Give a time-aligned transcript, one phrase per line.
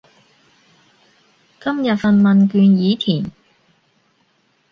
[1.63, 3.31] 今日份問卷已填